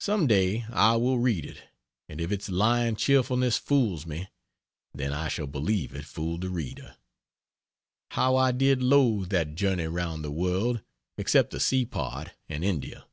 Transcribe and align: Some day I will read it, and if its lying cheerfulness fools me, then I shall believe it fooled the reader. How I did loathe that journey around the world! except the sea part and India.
Some 0.00 0.26
day 0.26 0.66
I 0.72 0.96
will 0.96 1.20
read 1.20 1.44
it, 1.44 1.62
and 2.08 2.20
if 2.20 2.32
its 2.32 2.48
lying 2.48 2.96
cheerfulness 2.96 3.56
fools 3.56 4.04
me, 4.04 4.26
then 4.92 5.12
I 5.12 5.28
shall 5.28 5.46
believe 5.46 5.94
it 5.94 6.06
fooled 6.06 6.40
the 6.40 6.50
reader. 6.50 6.96
How 8.10 8.34
I 8.34 8.50
did 8.50 8.82
loathe 8.82 9.28
that 9.28 9.54
journey 9.54 9.84
around 9.84 10.22
the 10.22 10.32
world! 10.32 10.82
except 11.16 11.50
the 11.52 11.60
sea 11.60 11.84
part 11.86 12.30
and 12.48 12.64
India. 12.64 13.06